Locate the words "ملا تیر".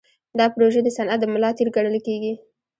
1.33-1.69